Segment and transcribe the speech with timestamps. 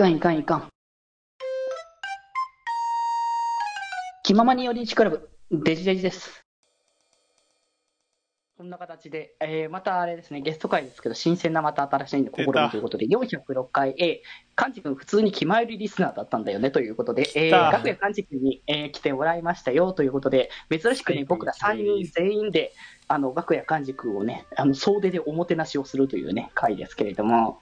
[0.00, 0.68] かんいかんいかん。
[4.24, 6.42] 気ままに寄り道クラブ、デジデジです。
[8.60, 14.18] こんな形で、えーまたあれですね、ゲスト会ですけど、新鮮なまた新しい試みということで、406回、えー、
[14.54, 22.74] 漢字君普通に気まよりリスナーだったんだよねということで、えー、学園漢字君に、えー来てもらいましたよということで、珍しくね、はい僕ら3人全員で、
[23.08, 27.60] あの、学園漢字君をね、あの、総出でおもてなしをするというね、回ですけれども、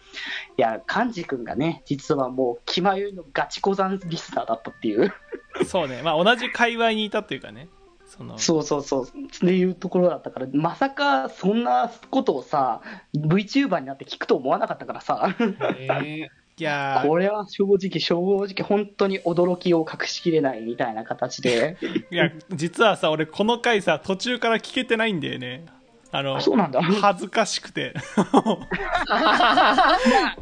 [0.56, 5.15] いや、漢字君がね、実はもう、気まよりのガチ小山リスナーだったっていう。
[5.65, 6.02] そうね。
[6.02, 7.68] まあ同じ界隈にいたっていうかね。
[8.08, 9.04] その、そうそうそう。
[9.04, 9.08] っ
[9.40, 12.80] ていうところだったから、まさかそんなことをさ、
[13.14, 15.36] VTuber になって聞くと思わなかったからさ、
[15.78, 21.76] えいやー これは正直、正直、本当に驚きを隠しきれないみたいな形で。
[22.10, 25.66] いや、実はさ、俺この回さ、途中から聞けてないんだよね。
[26.10, 26.82] あのあ、そうなんだ。
[26.82, 27.92] 恥ずかしくて。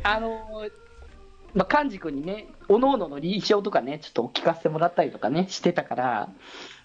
[0.04, 0.40] あの
[1.54, 6.28] まあ、漢字君にね、おのおのの臨床とかね、ちょっとお聞かせてもらったりとかね、してたから、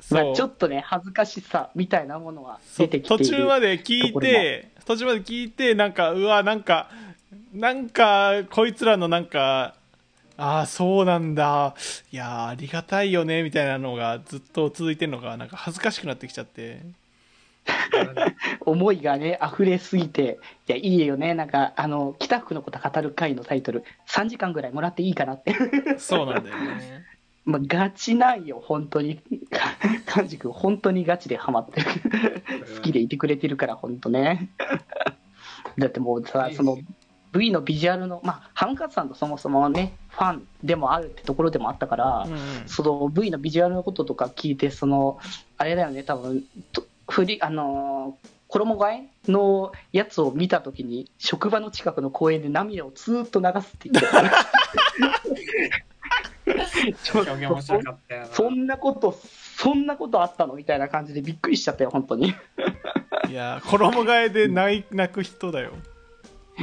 [0.09, 3.25] まあ、ちょっとね、恥ずかしさみたいなものは出てきている。
[3.25, 6.89] 中まで聞いて、途中まで聞いて、なんか、うわ、なんか、
[7.53, 9.75] なんか、こいつらのなんか、
[10.37, 11.75] ああ、そうなんだ。
[12.11, 16.81] いやー、ありがたいよね、みたいなのがずっと続いてるのが、なんか恥ずかしくなってきちゃって。
[18.61, 25.55] 思いがね、溢れすぎて、いや、いいよね、なんか、あの、北福のこと語る回のタイトル、3時間ぐらいもらっていいかなって。
[25.97, 27.05] そうなんだよね。
[27.43, 29.21] まあ、ガチなんよ、本当に。
[30.05, 31.87] 漢字君、本当にガチでハマってる。
[32.75, 34.49] 好きでいてくれてるから、本当ね。
[35.77, 36.77] だってもうさ、その、
[37.33, 45.17] V のビジュアルの、まあ、ハムカツさんとそもそもね、ファンでもあるってところでもあったから、うんうんその V のビジュアルのこととか聞いて、その、
[45.57, 46.43] あれだよね、多分
[47.11, 54.23] と振り、あのー衣替えのやつを見たときに、職場の近くの公園で涙をずーっと流すって言ってた。
[58.33, 59.17] そんなこと、
[59.55, 60.55] そんなことあったの？
[60.55, 62.35] みたいな感じでびっくりしちゃったよ、本当に。
[63.29, 65.71] いやー、衣替えで泣い泣く人だよ。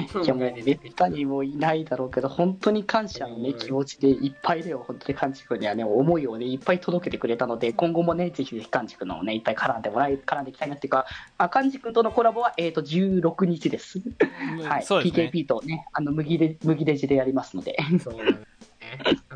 [0.25, 11.07] いやもうめったにもういないだろうけど、本当に感謝のね、気持ちでいっぱいだよ、本当に漢字君にはね、思いをね、いっぱい届けてくれたので、今後もね、ぜひぜひ漢字君のね、いっぱい絡んでもらい、絡んでいきたいなっていうか、
[11.37, 13.99] あ漢字君とのコラボは、えっ、と、16日です。
[13.99, 14.87] はい、ね。
[14.87, 17.77] PKP とね、あの、麦で、麦デジでやりますので、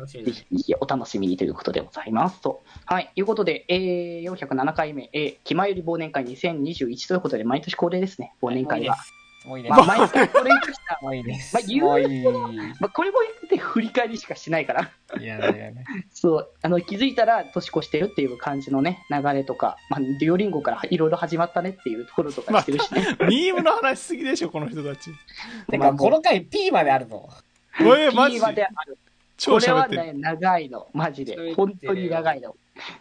[0.05, 2.41] ぜひぜひお楽しみにということでございます。
[2.41, 2.63] と。
[2.85, 3.11] はい。
[3.15, 8.97] いうことで、えー、407回目、えー、気まより忘年会2021ということで、毎年恒例ですね、忘年会は。
[9.45, 9.69] もういいで。
[9.69, 11.53] ますあ、毎年恒例としたもういいです。
[11.53, 12.53] まあ言う。
[12.79, 14.91] まあ、これも言って振り返りしかしないから。
[15.19, 15.83] いやね。
[16.11, 23.17] そう、あの、気づいたら年越してるっていう感じのね、流れとか、まあ、デュオリンゴからいろいろ始まったねっていうところとかしてるしね。
[23.27, 25.11] ミームの話しすぎでしょ、この人たち。
[25.69, 27.29] てか、この回 P まであるぞ。
[27.81, 28.97] おい、マジ P まである。
[29.37, 30.03] 超これは喋ってる。
[30.05, 31.53] ね、長いの、マジで。
[31.55, 32.55] 本当に長いの。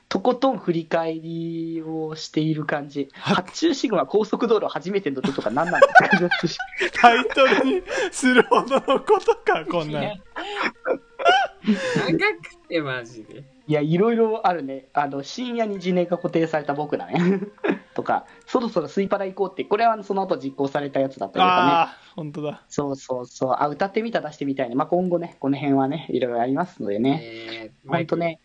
[0.08, 3.08] とことん振り返りをしている感じ。
[3.14, 6.58] 発注シグマ高速道路初めて乗るとか何なんだって感じだったし。
[7.00, 10.02] タイトルにするほどのことか、 こんなん。
[10.02, 10.12] 長
[12.18, 13.44] くてマジで。
[13.66, 14.88] いや、いろいろあるね。
[14.92, 17.40] あの、深夜に次年が固定された僕らね。
[17.94, 21.70] とか、そろそろスイパラ行こうって、これはその後実行されたやつだったりとかね。
[21.70, 22.64] ああ、本当だ。
[22.68, 23.56] そうそうそう。
[23.58, 24.74] あ、歌ってみた、出してみたいね。
[24.74, 27.20] まあ、今後ね、この辺はね、いろいろありますのでね。
[27.22, 28.16] えーほんと。
[28.16, 28.40] ね。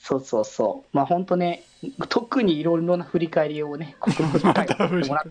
[0.00, 0.96] そうそうそう。
[0.96, 1.62] まあ、本当ね、
[2.08, 5.30] 特にいろいろな振り返りをね、 ここの回をさせてもらっ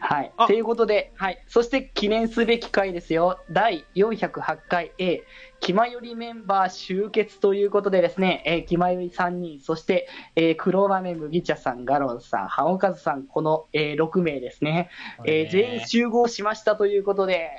[0.00, 0.32] はい。
[0.36, 1.42] あということで、はい。
[1.48, 3.38] そして記念すべき回ですよ。
[3.50, 5.22] 第408回 A、
[5.60, 14.90] 気まよりメンバー集結ということでですね、えー、気まより3人、そして、えー、黒豆麦茶さん、ガロンさん、ハオカズさん、この、えー6名ですね。
[15.24, 17.50] えー全員集合しましたということで、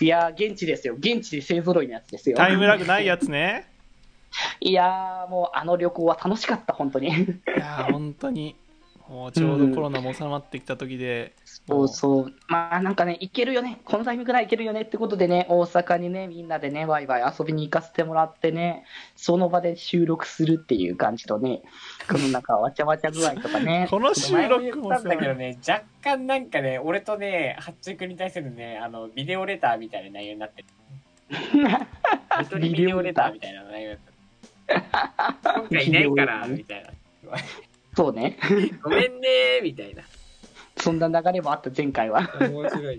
[0.00, 0.94] いやー、現地ですよ。
[0.98, 2.36] 現地で勢ぞろいのやつですよ。
[2.36, 3.79] タイムラグないやつね。
[4.60, 7.08] いやー、もうあの旅行は楽しかった、本当に。
[7.08, 7.10] い
[7.56, 8.56] やー、本当に。
[9.10, 12.32] もうちょうどコロナも収まってきた時で、そうそう。
[12.46, 13.80] まあなんかね、行けるよね。
[13.84, 18.84] このタイミングなら行けるよねってことでね、大阪にね、みんなでね、ワイワイ遊びに行かせてもらってね、
[19.16, 21.62] その場で収録するっていう感じとね、
[22.08, 23.88] このなんかわちゃわちゃ具合とかね。
[23.90, 30.68] この収録もさだけどね、若干なんかね、俺とね、八中君に対するね、あの、ビデオレターみたいな内容になってる。
[32.30, 34.09] 本当にビデオレターみたいな内容だった。
[34.70, 36.90] 今回いないから、みたいな。
[37.96, 38.38] そうね。
[38.82, 40.02] ごめんねー、みたいな。
[40.76, 42.30] そんな流れもあった前回は。
[42.40, 42.98] 面白い。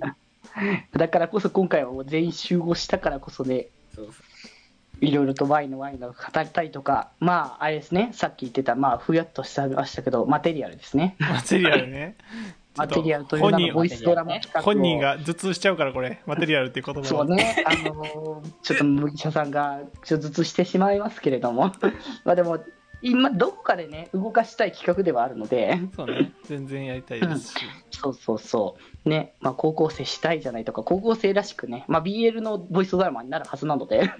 [0.91, 4.13] だからこそ今回はもう全員集合したからこそね、そうそう
[5.01, 11.15] いろいろとワインのワインの語ったりとか、まあ、あれですね、さっき言ってた、まあ、ふやっとしたましたけど、マテリアルですね。
[11.19, 12.15] マテリアルね。
[12.75, 14.63] マテリアルという名のボイスドラマ企画を。
[14.63, 16.21] 本人が頭痛しちゃうからこれ。
[16.25, 21.71] マテリアルっていう言葉そうね、あのーちょっと麦茶さんがちょっとずつしてしまいますけれども、
[22.23, 22.63] まあでも、
[23.01, 26.31] 今、どこかでね、動かしたい企画ではあるので、そうね。
[26.43, 27.55] 全然やりたいですし、
[27.91, 34.11] そうそうそう、ね、まあ高校生したいじゃないとか、高校生らしくね、まあ BL のボイスドラマになるはずなので、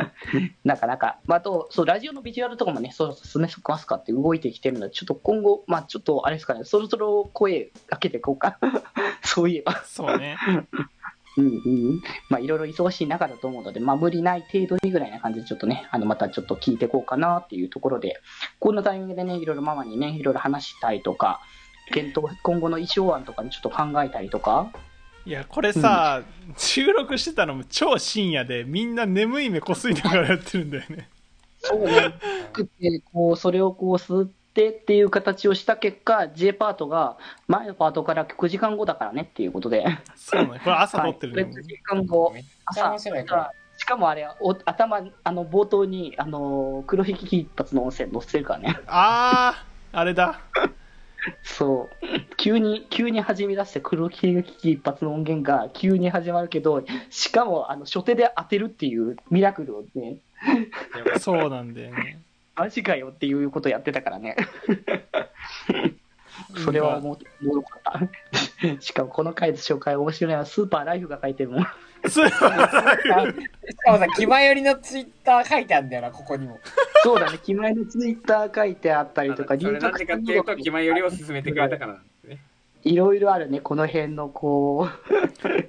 [0.64, 8.58] なかなか、まああと、そう、ラジオのビジュアルとかもね、そう進めますかって動いてきてるので、ちょっと今後、まあちょっとあれですかね、そろそろ声かけていこうか。
[9.22, 9.82] そういえば。
[9.84, 10.36] そうね
[11.36, 12.02] うんうん。
[12.28, 18.20] まあ、いろいろ忙しい中だと思うので、まあ、無理ない程度にぐらいな感じで、ちょっとね、あの、またちょっと聞いていこうかなっていうところで、
[18.58, 21.40] このタイミングでね、いろいろママにね、いろいろ話したいとか、
[21.92, 24.70] 検討、今後の衣装案とかにちょっと考えたりとか、
[25.24, 26.22] いやこれさ、
[26.56, 31.08] 収録してたのも超深夜でみんな眠い目こすりながらやってるんだよね
[31.58, 32.14] そうね、
[32.46, 37.16] 作って、こう、それをこう、吸ってっていう形をした結果、J パートが、
[37.48, 39.84] 前のパートから9時間後だからねっていうことで、
[40.16, 40.60] そうね。
[40.62, 41.50] これ朝撮ってるはい、ね。
[41.50, 42.44] これ9時間後、めっ
[42.74, 43.42] ちゃ面白いこれ
[43.78, 48.78] しかもあれ、お頭、あの、冒頭に、あの、黒ひき一発の音声載せてるからね。
[48.86, 50.40] あああれだ。
[51.42, 52.06] そう。
[52.36, 60.18] 急に、急に始め出して黒ひき一発の音源が急に始まるけど、しかも、あの、初手で当てるっていうミラクルをね、
[61.18, 62.21] そうなんだよね
[62.54, 64.36] マジかよっていうことやってたからね。
[66.64, 68.80] それはもう、おもろかった。
[68.80, 71.66] しかも、この回の紹介面白いのは、スーパーライフが書いてるもん。
[72.08, 73.48] スーパーライフし
[73.84, 76.58] かもさ、気前よりのツイッター書いてあるんだよな、ここにも。
[77.02, 82.38] そうだね、決まりのツイッター書いてあったりとか、それなんでかっていうと、気前よりを進めてくれたからなんですね。
[82.84, 84.88] いろいろあるね、この辺のこ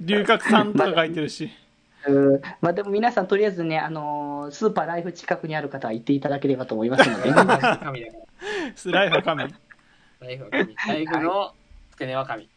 [0.01, 1.49] 龍角 さんとか書いてるし
[2.61, 7.93] まあでも皆さんとりあえずね、あのースーパーライフ近くにある方は行っていただければと思いますので、 神だから。
[8.91, 9.43] ライフは神
[10.19, 10.75] ライフは神。
[10.87, 11.53] ライフの
[11.91, 12.49] つけ根は神。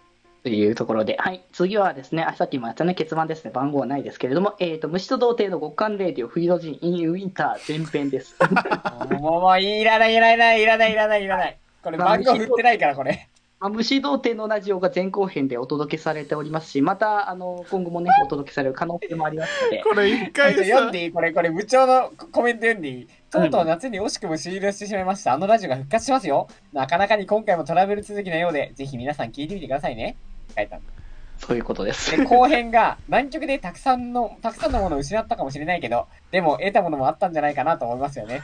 [0.43, 8.37] というところで、はい、次はですね、あさっきもやったね、結番ですね、番号はないですけれども、えっ、と、虫と童貞の極寒レディオ、冬の陣、インウィンター前編です。
[9.21, 11.59] もう、もう、いらない、いらない、いらない、いらない、いらない。
[11.83, 13.29] これ、まあ番号振ってないから、これ。
[13.59, 25.33] まあ、虫童貞のラジオが前後編でお届けされておりますし、また、あの、今後もね、 お届けされる可能性もありますので、これ一回さ読んでいいこれ、これ、部長のコメント読んでいいとうとう夏に惜しくも終了してしまいました。
[25.33, 26.49] あのラジオが復活しますよ。
[26.75, 30.17] なかなかに今回もトラベル続きのようで、ぜひ皆さん聞いてみてくださいね。
[30.55, 30.93] 書いたんだ
[31.39, 32.15] そういうことです。
[32.15, 38.43] で、後編が、南極でたくさんの、たくさんのものを失ったかもしれないけど、でも得たものもあったんじゃないかなと思いますよね。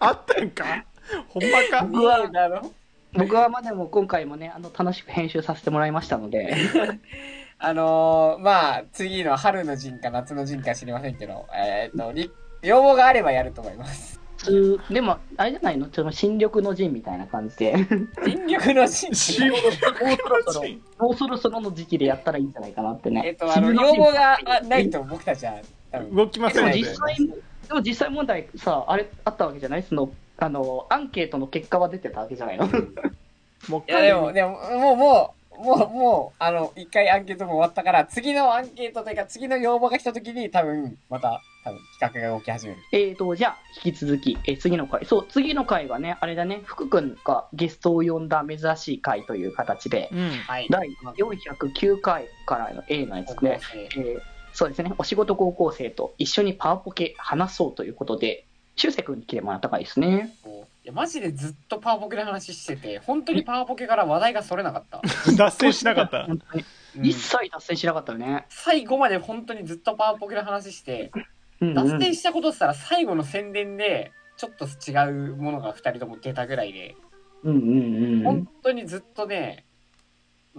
[0.00, 0.84] あったんか
[1.28, 2.72] ほんまか僕はあの、
[3.14, 6.54] 僕はまあでも今回もね、あの、楽しく編集させてもらいましたので、
[7.58, 12.30] あのー、まあ、次の春の陣か夏の陣か知りませんけど、えっ、と、り
[12.62, 14.20] 要望があればやると思います。
[14.38, 15.86] つでも、あれじゃないの？
[15.88, 17.74] ちょっと新緑の陣みたいな感じで、
[18.24, 19.14] 新緑の陣。
[19.14, 20.68] 新もうそろそろ、
[20.98, 23.22] もうそろそろの時期でやったらいいんじゃないかなってね。
[23.26, 25.56] えっ、と、あの、要望があないと僕たちは、
[26.12, 26.82] 動きませでもんので。
[26.82, 27.16] 実際、
[27.68, 29.82] でも実際問題さ、あれあったわけじゃない？
[29.82, 30.10] その、
[30.40, 32.66] あの、アンケートの結果は出てたわけじゃないの。
[33.68, 42.80] もういや、でも、でも、もう、もう、もう、もう、あの、一回アンケートも終わったから、次のアンケートというか、次の要望が来た時に、多分、また、多分、企画が動き始める。
[42.92, 45.04] えーと、じゃあ、引き続き、えー次の回。
[45.04, 50.30] そう、次の回がね、あれだね、福君がゲストを呼んだ珍しい回という形で、うん。
[50.30, 50.66] はい。
[50.70, 50.88] 第
[51.18, 54.20] 409回からの A のやつ高校で、生えー
[54.52, 60.34] そうですね、お仕事高校生と一緒にパワポケ話そうということで、修正君に来てもらった回ですね。
[60.84, 65.02] いや、マジでずっとパワーポケの話してて、本当にパワーポケから話題がそれなかった。
[65.36, 66.64] 脱線しなかった本当に
[66.96, 68.46] うん一切達成しなかったよね。
[68.48, 71.26] 最後まで本当にずっとパワーポケの話して、うんうん
[71.74, 76.96] 脱線したことしたら最後の宣伝で、ちょっと違うものが二人とも出たぐらいで、
[77.42, 79.66] うんうんうん本当にずっとね、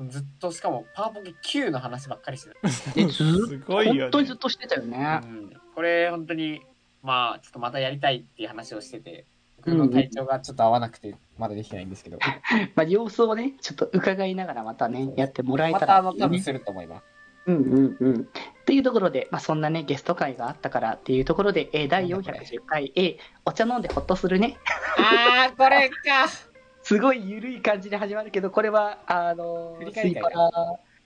[0.10, 2.60] ずっとしかもパワーポケ9の話ばっかりしてた。
[3.02, 5.22] えずーすごいよね本当にずっとしてたよね。
[5.24, 6.62] うん、これ本当に
[7.02, 9.26] まあちょっとまたやりたいっていう話をしてて
[9.58, 12.18] 僕の体調がちょっと合わなくてまだできてないんですけど、
[12.76, 17.04] まあ、様子をね、ちょっと伺いながらまたね、やってもらえまたらね、たあの多分すると思います。
[17.48, 18.22] うんうんうん。
[18.22, 24.58] っていうところで、まあ、そんなね、ゲスト会があったからっていうところで、えー第410回 A、お茶飲んでほっとするね。
[24.98, 26.28] あーこれか。
[26.84, 30.52] すごい緩い感じで始まるけど、これは、あの振りス返り会だイパラ、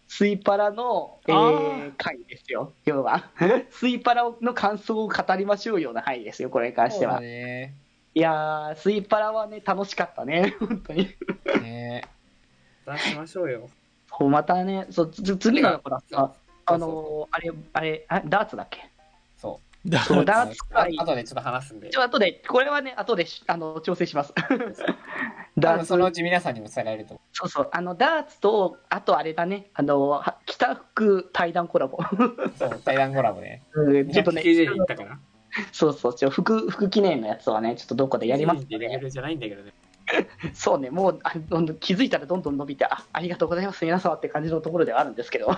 [0.07, 3.31] スイパラの、えあー、回ですよ、要は。
[3.69, 7.19] スイパラの感想を語りましょうような回ですよ、これに関しては。
[7.19, 7.75] ね
[8.13, 11.09] いやー、スイパラはね、楽しかったね、 本当に。
[11.61, 12.03] ね
[12.85, 13.69] 出しましょうよ。
[14.17, 16.33] そうまたね、そうつ次のだからさ、
[16.65, 18.89] あのーあれ、あれ、あダーツだっけ？
[20.07, 20.47] そうダう。
[20.47, 21.97] ーツ会あ後でちょっと話すんでち。
[21.97, 24.33] ょ、後で、これはね、後でしあの調整します。
[25.57, 31.97] 多ダーツ分そのうち皆さんにも伝えられると思そうそう、あの、ダーツと、あとあれだね、あの、は北福対談コラボ。
[31.97, 32.51] う。
[32.57, 33.61] そう、対談コラボね。
[33.73, 35.19] うんちょっとね、290人いったかな。
[35.71, 39.73] そうそう、ちょ福福記念のやつはね、ちょっとどこでやりますレベルじゃないんだけどね。
[40.53, 45.47] そうね、もうあどんどん気づいたらどんどん伸びて、あありがとうございます、皆様って感じのところではあるんですけど、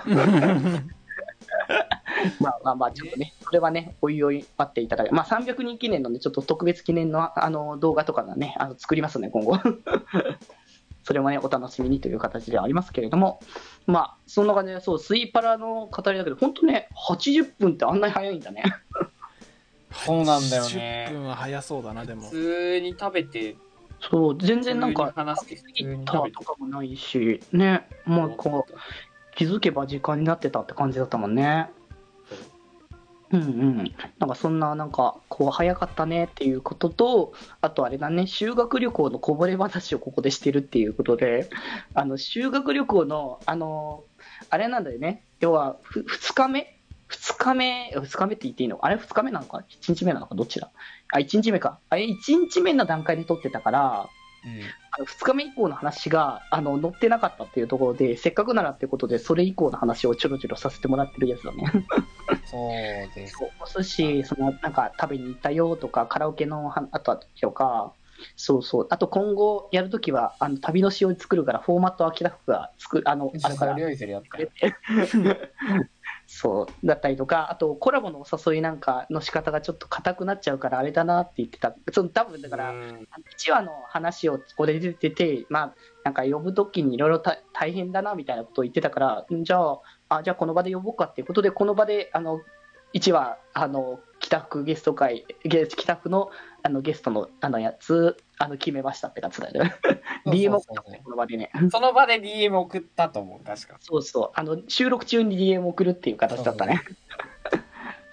[2.40, 9.58] まあまあまあ、ちょっとね、それはね、おいおい待っていただいて、まあ、300人記念のね、ちょっと特別記念のあの動画とかがね、あの作りますね、今後。
[11.04, 13.40] それもね、お楽しみにという形ではありますけれども、
[13.86, 18.62] まあ、そんな感じで、そう、スイパラの語りだけど、本当ね、80分ってあんなに早いんだね。
[19.90, 21.06] そうなんだよね。
[21.10, 22.22] 10分は早そうだなでも。
[22.24, 23.56] 普通に食べて、
[24.10, 28.74] そう、全然なんか、話して食べ過ぎたとかもないし、ね、もうこう、
[29.34, 31.70] 気づけば時間になってたって感じだったもんね。
[33.32, 33.94] うんうん。
[34.18, 41.50] なんかそんな、なんか、こう、早かったねっていうことと、あとあれだね、修学旅行のこぼれ話をここでしてるっていうことで、
[41.94, 44.04] あの、修学旅行の、あの、
[44.50, 46.74] あれなんだよね、要は、ふ2日目
[47.08, 48.78] ？2日目、2日目って言っていいの？
[48.82, 50.34] あれ？2日目なのか ?1 日目なのか？
[50.34, 50.70] どっちだ？
[51.10, 51.78] あ、1日目か。
[51.88, 52.16] あれ1
[52.50, 54.08] 日目の段階で撮ってたから、
[54.44, 54.60] うん。
[54.92, 61.64] あの2日目以降の話があの載ってなかったっていうところで、せっかくならってことで、それ以降の話をちょろちょろさせてもらってるやつだね。
[62.50, 63.36] そうです。
[63.42, 67.94] お寿司、そのなんか食べに行ったよとか、カラオケのはあととか、
[68.36, 74.50] そうそう、あと今後やるときは、あの旅の仕様に作るから、フォーマットは明らかが作あのあるからそれ、用意するよって。
[76.30, 83.08] そうだったりとか、あとコラボのお誘いなんかの仕方がちょっと硬くなっちゃうから、あれだなって言ってた、その多分だから、うん。
[83.38, 89.80] 1話の話をこれで出てて、まあ、なんか呼ぶときにいろいろ大大変だなみたいなことを言ってたから、んじゃあ、
[90.10, 92.42] あじゃあこの場で呼ぼうかっていうことで、この場であの
[92.92, 96.28] 1話、あの北福ゲスト会、ゲ北福の
[96.68, 99.74] あのゲストのあのやつあの決めましたって感じだよね。
[100.26, 101.50] DM をそうその場でね。
[101.70, 103.78] その場で DM 送ったと思う、確か。
[103.80, 106.82] そうそう、あの収録中に DM 送るっていう形だったね。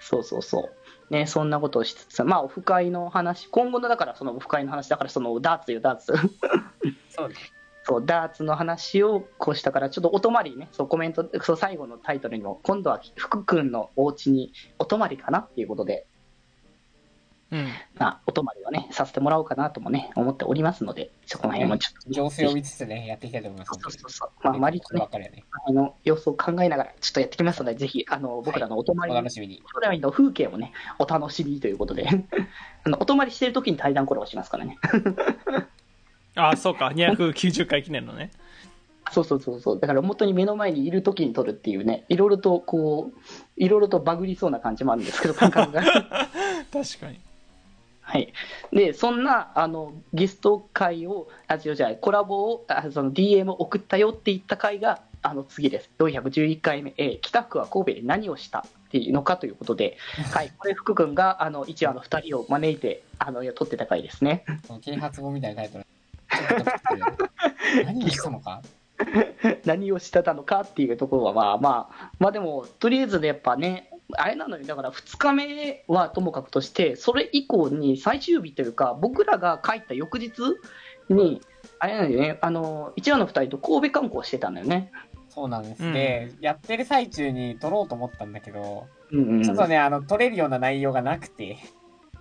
[0.00, 0.70] そうそうそ
[1.10, 1.12] う。
[1.12, 6.14] ね、そんなことをしつつ、まあ、オフ会の話、今後のだから、そのオフ会の話、だから、そのダーツよ、ダーツ。
[7.10, 7.34] そうね。
[7.84, 16.06] そう、ダーツの話をこうしたから、ちょっとお泊まりね、そうコメント、そう最後のタイトルにも、今度は福君のお家にお泊まりかなっていうことで、
[17.52, 23.70] うんまあ、お泊まりをね、させてもらおうかなともね、思っておりますので、そこの辺もちょっと、情勢を見つつね、やっていきたいと思います。
[23.80, 29.62] そうそうそう、まあ、割とねね、あの様子を考えながら、ちょっとやってきますので、ぜひ、あの僕らのお泊まおり、楽しみに。
[29.64, 32.08] お泊まりの風景もね、お楽しみということで、
[32.84, 34.78] あのお泊まりしてる時に対談コラボしますからね。
[36.34, 38.30] あそうか290回記念のね
[39.12, 39.80] そうそうそうそう。
[39.80, 43.18] だから本当に目の前にいる時に撮るっていうね、いろいろとこう、
[43.56, 45.82] いろいろとバグりそうな感じもあるんですけど、感覚が。
[46.72, 47.20] 確かに
[48.08, 48.32] はい。
[48.72, 55.90] で、そんな、あの、ゲスト会を、あ、違う違う、コラボを、あその DM を送ったよって言った回が、あの、次です。
[55.98, 59.98] 411回目、えー北区は神戸で何をしたっていうのかということで、
[60.32, 60.52] はい。
[60.56, 64.44] これ、福君が、あの、1話の2人を招いて、あの、撮ってた回ですね。
[64.68, 65.86] その啓発本みたいなタイトル。
[67.84, 68.62] 何をしたのか？
[69.64, 74.64] 何をしてたのかっていうところはまあまあまあでもとりあえずねやっぱねあれなのよ。
[74.64, 80.32] だから2日目はともかくとしてそれ以降に最終日というか僕らが帰った翌日
[81.08, 81.40] に
[81.78, 82.38] あれなんだよね。
[82.40, 84.92] あの一話の2人と神戸観光してたんだよね。
[85.28, 85.84] そうなんです。
[85.84, 85.92] うん。
[85.92, 91.58] で、やってる最中に撮ろうと思ったんだけど、うんうんちょっとね、あの、撮れるような内容がなくて、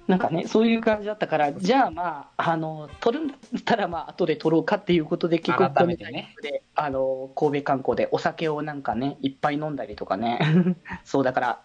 [0.08, 6.36] なんかねそういう感じだったからじゃあまああの撮るんだったらまあ後で撮ろうかっていうことで結構改めてね。
[6.76, 10.40] あの神戸観光でお酒をなんかねいっぱい飲んだりとかね。
[11.04, 11.62] そうだから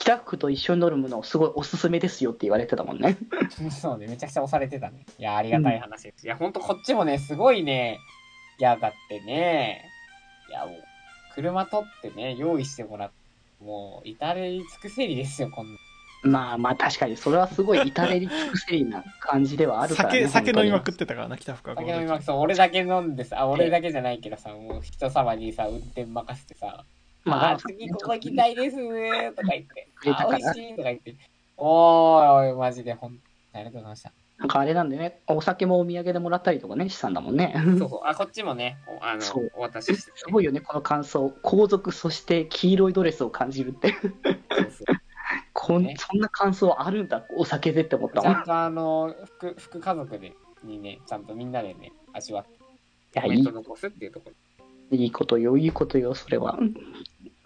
[0.00, 3.18] 北区と一緒に乗るものすごいおすすめですよって言われてたもんね
[3.70, 5.04] そうね、めちゃくちゃ押されてたね。
[5.18, 6.24] いや、ありがたい話です。
[6.24, 8.00] いや、ほんとこっちもね、すごいね、
[8.58, 9.84] いや、だってね、
[10.48, 10.82] いや、もう、
[11.34, 15.78] 車取ってね、用意してもらって、もう、至れり尽くせりですよ、こんな。
[16.22, 26.84] まあまあ確かにそれはすごい至れり尽くせりな感じではあるからね酒酒飲みまくっってたからな北福はこの時酒飲みまくそう、俺だけ飲んでさ、あ、俺だけじゃないけどさ、もう人様にさ、運転任せてさ、
[27.26, 31.16] あ、まあ次ここ行きたいですーとか言って、 あ、美味しいとか言って、
[31.56, 33.18] おーいおい、マジで、ほん、
[33.52, 34.12] ありがとうございました。
[34.38, 37.54] なんかあれなんでねお酒もお土産でもらったりとかねしたんだもんね。
[37.78, 39.22] そうそう、あ、こっちもね、おあの
[39.54, 41.30] お渡ししてて、すごいよねこの感想。
[41.42, 43.92] 皇族そして黄色いドレスを感じるって。
[43.92, 44.96] そうそう。
[45.52, 45.94] こんね。
[45.98, 48.32] そんな感想あるんだお酒でって思ったもん。
[48.32, 50.32] ちゃんとあの、副、副家族で、
[50.64, 52.58] にね、ちゃんとみんなでね、味わって、い
[53.14, 53.42] やいい。
[53.42, 54.96] 残すっていうところ。
[54.96, 56.58] いいことよ、いいことよ、それは。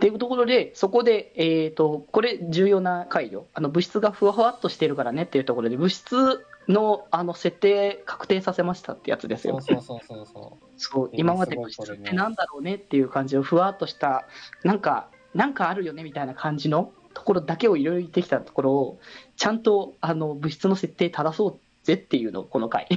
[0.04, 3.46] っていうところで、そこで、えっ、と、これ重要な回よ。
[3.54, 9.62] あの、物質がふわふわっとしてるからねっていうところで、物質のあの設定確定させましたってやつですよ。
[9.62, 14.26] そうそうそうそうそそう今まで物質ってなんだろうねっていう感じをふわっとした
[14.62, 18.98] なんかなんかあるよねみたいな感じのところだけをいろいろ言ってきたところを
[19.36, 22.94] ちゃんとあの物質の設定正そうぜっていうのをこの回う。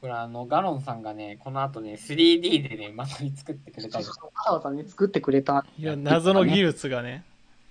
[0.00, 4.26] これあの、ガロンさんがね、この後ね、3D でね、まさに作ってくれたりとか。
[4.26, 5.66] わざわざね作ってくれた。
[5.78, 7.24] いや謎の技術がね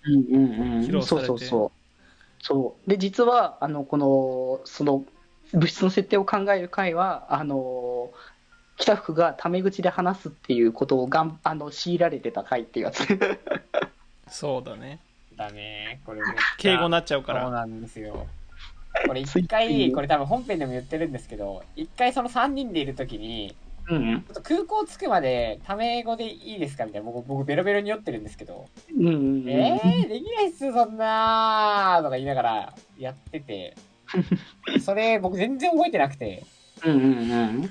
[0.03, 0.81] うんうんうん。
[0.81, 1.27] 披露されて。
[1.27, 1.71] そうそうそう。
[2.41, 2.89] そう。
[2.89, 5.03] で実はあのこのその
[5.53, 8.11] 物質の設定を考える回はあの
[8.77, 13.07] 北福がタメ口で話すっていうことをがんあの強いられてた回っていうやつ。
[14.29, 14.99] そうだね。
[15.35, 16.01] だね。
[16.05, 17.43] これめっちゃ敬語になっちゃうから。
[17.43, 18.27] そうなんですよ。
[19.07, 23.55] これ一回、これ多分本編でも言ってるんですけど、一回その3人でいるときに、
[23.87, 27.09] ちょっと空港着くまでタメ語でいいですかみたいな。
[27.11, 33.75] 僕、僕ベロベロに酔ってるんですけど、うんうんうんえー、できないっす、そんなーとか言いながらやってて、
[34.83, 36.43] それ僕全然覚えてなくて、
[36.85, 37.69] うんうんうん。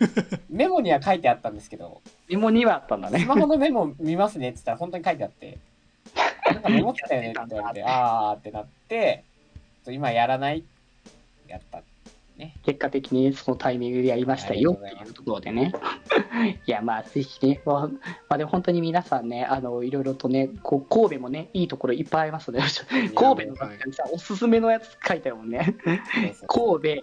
[0.51, 5.59] メモには書いてあったんですけど、メモにはあったんだスねマホのメモ見ますねって言ったら本当に書いてあって、
[6.53, 9.25] なんかメモってたよねって言われて、あーってなって、
[9.87, 10.65] 今やらない
[11.49, 11.83] やった。
[12.65, 15.73] 結果的にそのタイミングでやりましたよっていうところでね。
[16.67, 17.91] いやまあぜひね、まあ、ま
[18.29, 22.65] あでも本当に皆さんねあのいろいろとねこう神戸もねいいところいっぱいありますので
[23.15, 23.69] 神戸のさ
[24.13, 25.75] おすすめのやつ書いてあるもんね
[26.47, 27.03] 神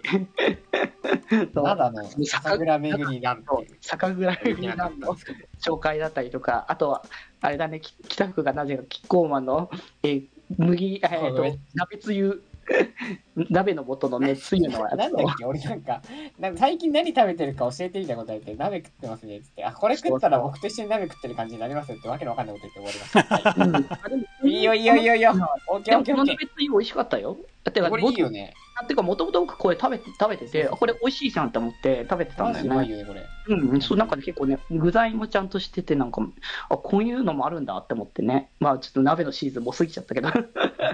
[1.60, 3.44] まだの酒蔵巡りなん。
[3.80, 5.38] 酒蔵できなんですけど。
[5.76, 6.64] 紹介だったりとか。
[6.68, 7.04] あとは
[7.40, 9.70] あれだねき北福がなぜかキッコーマンの、
[10.02, 10.26] えー
[10.58, 12.42] 麦、えー、と鍋つゆ
[13.50, 16.02] 鍋の素のねつゆのやつをなんだっけ俺なんか、
[16.38, 24.06] なんか最近何食べてるか教えてみたいなこと言って、鍋食ってますねっつって、あ、これ食ったら僕と一緒に鍋食ってる感じになりますよってわけのわかんないこと言って終わりました。
[24.08, 25.32] はいいいよいいよいいよいいよ。
[25.68, 27.88] オッケーオッケーオッケ鍋つゆ美味しかったよだってー。
[27.88, 28.54] これいいよね。
[28.86, 32.88] てか、もともと僕これ食べて、食べてて、あこれ美味しいじゃんって思って食べてたんマだよね。
[32.88, 33.26] よね、これ。
[33.48, 36.20] うんうん、そう、なんかね、結構ね、具材もちゃんとしてて、なんか、
[36.68, 38.50] あ、こういうのもあるんだって思ってね。
[38.60, 40.30] まあ、ちょっと鍋のシーズンも過ぎちゃったけど、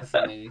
[0.04, 0.50] そうね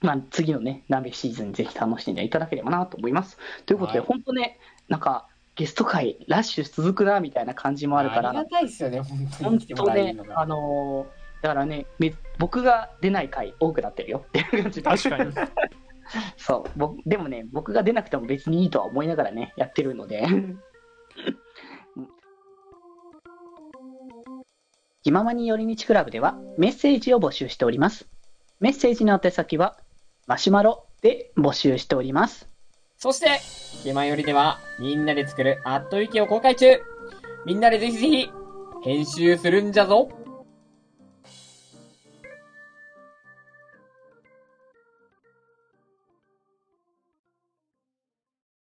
[0.00, 3.38] まあ、次のね、鍋シーズンぜひ楽しんでいただければなと思います。
[3.64, 10.40] ということで、はい本当ね、なんか、ゲスト会、ラッシュ続くな、みたいな感じもあるから、ありがたいっすよね、本当本に来ても当ねらえるの、が。
[10.40, 14.90] あのーだからね、め僕が出ない回多くなってるよっていう感じで。
[14.90, 15.32] 確かに
[16.36, 20.26] そう僕でもね、僕が出なくても別にいいとは思いながらね、やってるので。
[25.02, 28.08] 気ままに寄り道クラブではメッセージを募集しております。
[28.58, 29.78] メッセージの宛先は
[30.26, 32.48] マシュマロで募集しております。
[32.98, 33.40] そして、
[33.84, 36.80] 気まよりでは、みんなで作るアットウィキを公開中
[37.44, 38.30] みんなでぜひぜひ、
[38.82, 40.08] 編集するんじゃぞ